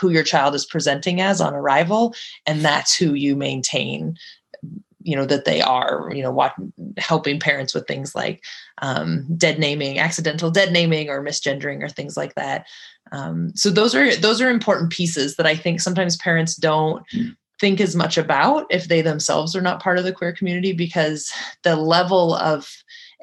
[0.00, 2.14] who your child is presenting as on arrival
[2.46, 4.16] and that's who you maintain
[5.00, 6.54] you know that they are you know what
[6.98, 8.42] helping parents with things like
[8.82, 12.66] um, dead naming accidental dead naming or misgendering or things like that.
[13.12, 17.02] Um, so those are those are important pieces that i think sometimes parents don't
[17.58, 21.32] think as much about if they themselves are not part of the queer community because
[21.64, 22.70] the level of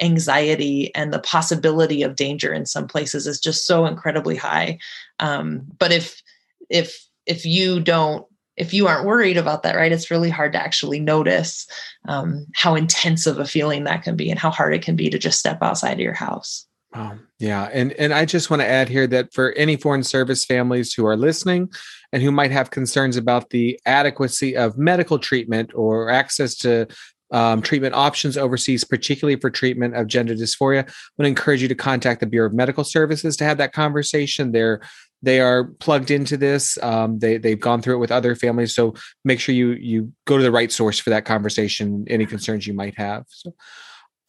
[0.02, 4.78] anxiety and the possibility of danger in some places is just so incredibly high.
[5.20, 6.22] Um, but if
[6.70, 8.26] if if you don't
[8.58, 11.68] if you aren't worried about that, right, it's really hard to actually notice
[12.08, 15.10] um, how intense of a feeling that can be and how hard it can be
[15.10, 16.66] to just step outside of your house.
[16.94, 17.70] Oh, yeah.
[17.74, 21.06] And and I just want to add here that for any foreign service families who
[21.06, 21.70] are listening
[22.14, 26.88] and who might have concerns about the adequacy of medical treatment or access to
[27.32, 31.76] um, treatment options overseas, particularly for treatment of gender dysphoria, I would encourage you to
[31.76, 34.54] contact the Bureau of Medical Services to have that conversation.
[34.54, 34.82] They're
[35.26, 36.78] they are plugged into this.
[36.84, 40.38] Um, they they've gone through it with other families, so make sure you you go
[40.38, 42.06] to the right source for that conversation.
[42.08, 43.26] Any concerns you might have.
[43.30, 43.54] So,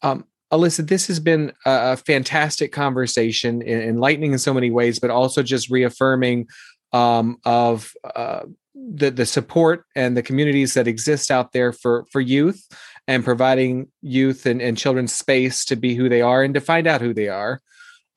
[0.01, 5.43] um, Alyssa, this has been a, fantastic conversation, enlightening in so many ways, but also
[5.43, 6.47] just reaffirming
[6.93, 12.21] um, of uh, the the support and the communities that exist out there for for
[12.21, 12.67] youth
[13.07, 16.87] and providing youth and, and children space to be who they are and to find
[16.87, 17.61] out who they are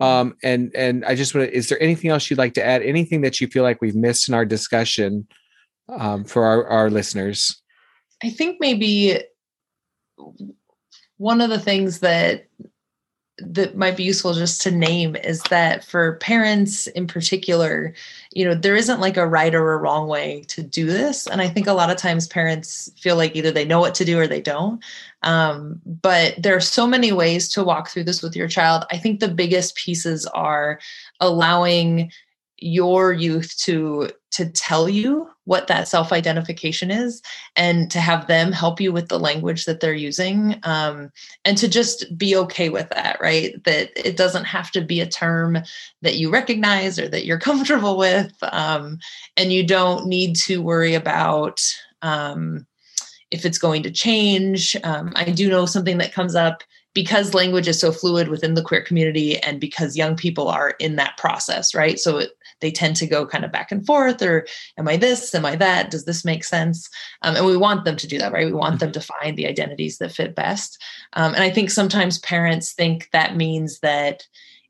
[0.00, 2.82] um, and and I just want to, is there anything else you'd like to add?
[2.82, 5.26] Anything that you feel like we've missed in our discussion
[5.88, 7.60] um, for our, our listeners?
[8.22, 9.22] I think maybe
[11.18, 12.46] one of the things that
[13.40, 17.94] that might be useful just to name is that for parents in particular,
[18.32, 21.26] you know, there isn't like a right or a wrong way to do this.
[21.26, 24.04] And I think a lot of times parents feel like either they know what to
[24.04, 24.82] do or they don't.
[25.22, 28.84] Um, but there are so many ways to walk through this with your child.
[28.90, 30.78] I think the biggest pieces are
[31.20, 32.12] allowing
[32.58, 37.22] your youth to to tell you what that self identification is
[37.56, 41.10] and to have them help you with the language that they're using um,
[41.44, 43.62] and to just be okay with that right?
[43.64, 45.58] That it doesn't have to be a term
[46.02, 48.98] that you recognize or that you're comfortable with um,
[49.36, 51.60] and you don't need to worry about
[52.02, 52.66] um,
[53.30, 54.76] if it's going to change.
[54.84, 56.62] Um, i do know something that comes up
[56.94, 60.96] because language is so fluid within the queer community and because young people are in
[60.96, 61.98] that process right?
[61.98, 62.30] So it,
[62.60, 64.46] they tend to go kind of back and forth or
[64.78, 65.34] am i this?
[65.34, 65.90] Am i that?
[65.90, 66.88] Does this make sense?
[67.22, 68.46] Um, and we want them to do that right?
[68.46, 70.82] We want them to find the identities that fit best.
[71.14, 74.26] Um, and i think sometimes parents think that means that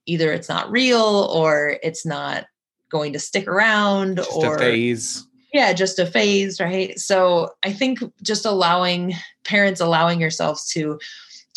[0.06, 2.46] either it's not real or it's not
[2.90, 5.26] going to stick around Just or a phase.
[5.52, 6.98] yeah just a phase right?
[6.98, 9.14] So i think just allowing
[9.44, 10.98] parents allowing yourselves to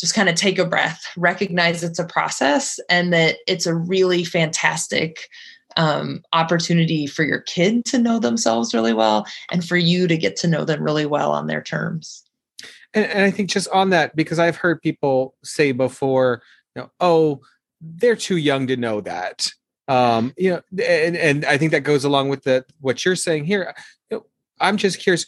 [0.00, 4.24] just kind of take a breath recognize it's a process and that it's a really
[4.24, 5.28] fantastic
[5.76, 10.36] um, opportunity for your kid to know themselves really well and for you to get
[10.36, 12.24] to know them really well on their terms
[12.94, 16.42] And, and I think just on that, because I've heard people say before,
[16.74, 17.40] you know, oh,
[17.80, 19.50] they're too young to know that.
[19.88, 23.44] Um, you know, and, and I think that goes along with the what you're saying
[23.44, 23.74] here.
[24.60, 25.26] I'm just curious,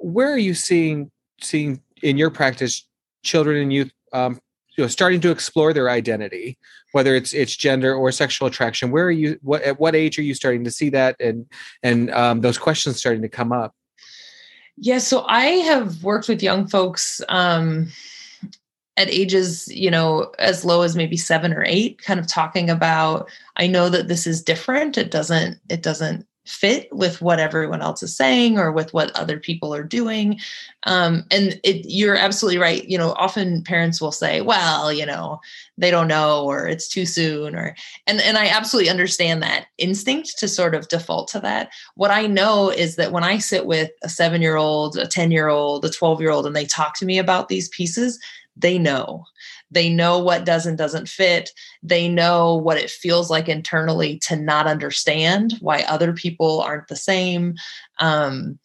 [0.00, 2.86] where are you seeing seeing in your practice
[3.22, 4.40] children and youth um,
[4.78, 6.56] you know starting to explore their identity
[6.92, 10.22] whether it's it's gender or sexual attraction where are you what at what age are
[10.22, 11.44] you starting to see that and
[11.82, 13.74] and um, those questions starting to come up
[14.80, 17.90] Yeah, so I have worked with young folks um,
[18.96, 23.28] at ages, you know, as low as maybe seven or eight, kind of talking about.
[23.56, 24.96] I know that this is different.
[24.96, 25.58] It doesn't.
[25.68, 29.82] It doesn't fit with what everyone else is saying or with what other people are
[29.82, 30.40] doing.
[30.84, 32.88] Um, and it, you're absolutely right.
[32.88, 35.40] You know, often parents will say, "Well, you know,
[35.76, 37.76] they don't know, or it's too soon," or
[38.06, 41.70] and and I absolutely understand that instinct to sort of default to that.
[41.96, 45.30] What I know is that when I sit with a seven year old, a 10
[45.30, 48.18] year old, a 12 year old, and they talk to me about these pieces,
[48.56, 49.24] they know.
[49.70, 51.50] They know what does and doesn't fit.
[51.82, 56.96] They know what it feels like internally to not understand why other people aren't the
[56.96, 57.54] same.
[57.98, 58.58] Um,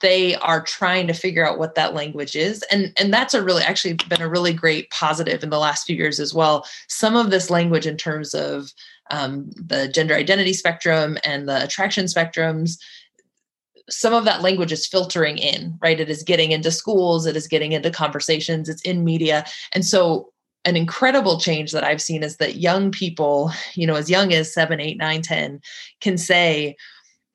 [0.00, 3.62] they are trying to figure out what that language is and and that's a really
[3.62, 7.30] actually been a really great positive in the last few years as well some of
[7.30, 8.72] this language in terms of
[9.10, 12.78] um, the gender identity spectrum and the attraction spectrums
[13.90, 16.00] some of that language is filtering in right?
[16.00, 19.44] It is getting into schools it is getting into conversations it's in media.
[19.72, 20.30] And so
[20.66, 24.52] an incredible change that i've seen is that young people you know as young as
[24.52, 25.60] 7 8 9 10
[26.00, 26.74] can say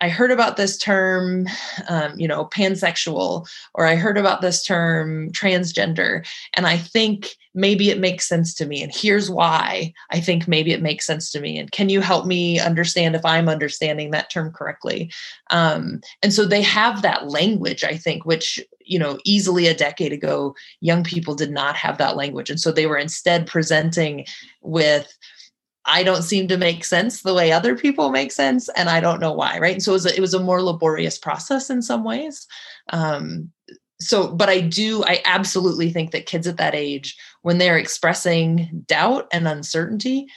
[0.02, 1.48] I heard about this term,
[1.90, 7.90] um, you know, pansexual, or I heard about this term transgender, and I think maybe
[7.90, 8.82] it makes sense to me.
[8.82, 11.58] And here's why I think maybe it makes sense to me.
[11.58, 15.12] And can you help me understand if I'm understanding that term correctly?
[15.50, 20.14] Um, and so they have that language, I think, which, you know, easily a decade
[20.14, 22.50] ago, young people did not have that language.
[22.50, 24.26] And so they were instead presenting
[24.62, 25.12] with,
[25.90, 29.20] I don't seem to make sense the way other people make sense, and I don't
[29.20, 29.58] know why.
[29.58, 29.74] Right.
[29.74, 32.48] And so it was a, it was a more laborious process in some ways.
[32.90, 33.52] Um,
[34.00, 38.84] so, but I do, I absolutely think that kids at that age, when they're expressing
[38.88, 40.28] doubt and uncertainty,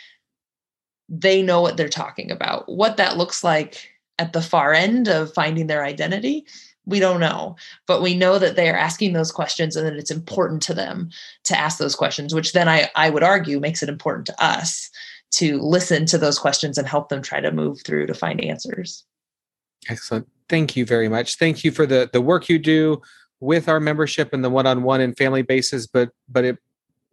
[1.09, 2.69] they know what they're talking about.
[2.69, 6.47] What that looks like at the far end of finding their identity,
[6.87, 7.57] we don't know.
[7.87, 11.11] But we know that they are asking those questions and that it's important to them
[11.45, 14.91] to ask those questions, which then I, I would argue makes it important to us
[15.33, 19.05] to listen to those questions and help them try to move through to find answers.
[19.89, 20.28] Excellent.
[20.49, 21.37] Thank you very much.
[21.37, 23.01] Thank you for the the work you do
[23.41, 26.59] with our membership and the one-on-one and family basis, but but it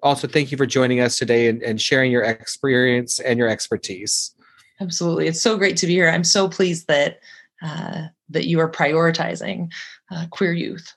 [0.03, 4.33] also thank you for joining us today and, and sharing your experience and your expertise.
[4.79, 5.27] Absolutely.
[5.27, 6.09] It's so great to be here.
[6.09, 7.19] I'm so pleased that
[7.61, 9.71] uh, that you are prioritizing
[10.11, 10.93] uh, queer youth.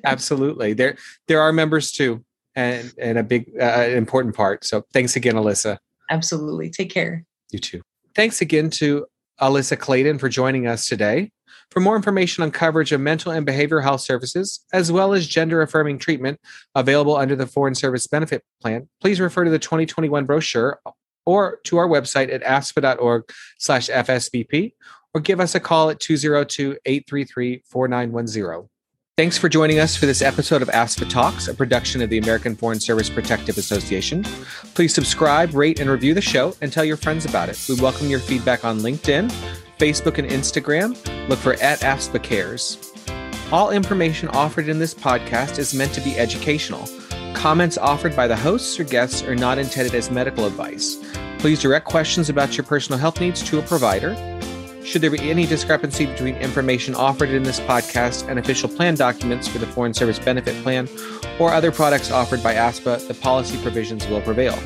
[0.04, 0.72] Absolutely.
[0.72, 0.96] There
[1.28, 4.64] there are members too and and a big uh, important part.
[4.64, 5.78] So thanks again Alyssa.
[6.10, 6.70] Absolutely.
[6.70, 7.24] Take care.
[7.50, 7.82] You too.
[8.14, 9.06] Thanks again to
[9.40, 11.30] Alyssa Clayton for joining us today.
[11.70, 15.62] For more information on coverage of mental and behavioral health services, as well as gender
[15.62, 16.38] affirming treatment
[16.74, 20.80] available under the Foreign Service Benefit Plan, please refer to the 2021 brochure
[21.26, 23.24] or to our website at afspa.org
[23.58, 24.72] slash FSBP
[25.14, 28.68] or give us a call at 202 833 4910.
[29.16, 32.56] Thanks for joining us for this episode of AFSPA Talks, a production of the American
[32.56, 34.24] Foreign Service Protective Association.
[34.74, 37.64] Please subscribe, rate, and review the show and tell your friends about it.
[37.68, 39.32] We welcome your feedback on LinkedIn,
[39.78, 40.98] Facebook, and Instagram.
[41.28, 42.92] Look for at AFSPA Cares.
[43.52, 46.88] All information offered in this podcast is meant to be educational.
[47.34, 50.96] Comments offered by the hosts or guests are not intended as medical advice.
[51.38, 54.33] Please direct questions about your personal health needs to a provider.
[54.84, 59.48] Should there be any discrepancy between information offered in this podcast and official plan documents
[59.48, 60.88] for the Foreign Service Benefit Plan
[61.40, 64.56] or other products offered by AFSPA, the policy provisions will prevail.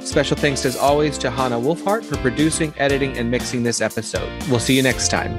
[0.00, 4.30] Special thanks as always to Hannah Wolfhart for producing, editing, and mixing this episode.
[4.48, 5.38] We'll see you next time.